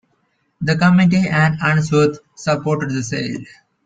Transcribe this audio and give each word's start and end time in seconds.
The 0.61 0.75
committee 0.77 1.27
and 1.29 1.59
Unsworth 1.61 2.21
supported 2.35 2.89
the 2.89 3.03
sale. 3.03 3.41